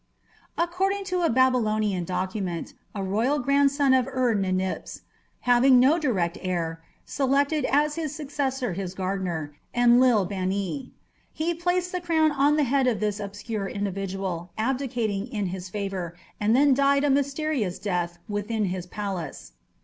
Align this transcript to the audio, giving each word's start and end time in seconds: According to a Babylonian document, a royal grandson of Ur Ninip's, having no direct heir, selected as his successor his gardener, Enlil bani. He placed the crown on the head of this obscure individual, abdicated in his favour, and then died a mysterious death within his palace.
According 0.57 1.03
to 1.03 1.21
a 1.21 1.29
Babylonian 1.29 2.05
document, 2.05 2.73
a 2.95 3.03
royal 3.03 3.37
grandson 3.37 3.93
of 3.93 4.07
Ur 4.07 4.33
Ninip's, 4.35 5.01
having 5.41 5.79
no 5.79 5.99
direct 5.99 6.39
heir, 6.41 6.81
selected 7.05 7.65
as 7.65 7.97
his 7.97 8.15
successor 8.15 8.73
his 8.73 8.95
gardener, 8.95 9.53
Enlil 9.75 10.25
bani. 10.25 10.91
He 11.31 11.53
placed 11.53 11.91
the 11.91 12.01
crown 12.01 12.31
on 12.31 12.55
the 12.55 12.63
head 12.63 12.87
of 12.87 12.99
this 12.99 13.19
obscure 13.19 13.67
individual, 13.67 14.49
abdicated 14.57 15.27
in 15.31 15.45
his 15.53 15.69
favour, 15.69 16.17
and 16.39 16.55
then 16.55 16.73
died 16.73 17.03
a 17.03 17.09
mysterious 17.11 17.77
death 17.77 18.17
within 18.27 18.65
his 18.73 18.87
palace. 18.87 19.51